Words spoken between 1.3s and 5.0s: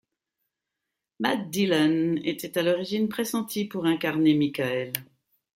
Dillon était à l'origine pressenti pour incarner Michael.